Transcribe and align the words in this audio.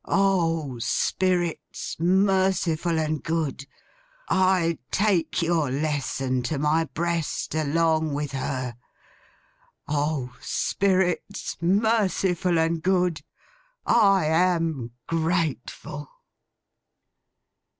O 0.05 0.79
Spirits, 0.79 1.95
merciful 1.99 2.97
and 2.97 3.21
good, 3.23 3.67
I 4.27 4.79
take 4.89 5.43
your 5.43 5.69
lesson 5.69 6.41
to 6.49 6.57
my 6.57 6.85
breast 6.85 7.53
along 7.53 8.15
with 8.15 8.31
her! 8.31 8.77
O 9.87 10.35
Spirits, 10.41 11.55
merciful 11.61 12.57
and 12.57 12.81
good, 12.81 13.21
I 13.85 14.25
am 14.25 14.89
grateful! 15.05 16.09